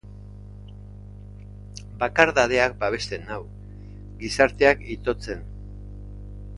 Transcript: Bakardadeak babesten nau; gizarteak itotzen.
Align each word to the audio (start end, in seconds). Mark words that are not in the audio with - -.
Bakardadeak 2.03 2.75
babesten 2.85 3.29
nau; 3.29 3.39
gizarteak 4.25 4.83
itotzen. 4.99 5.45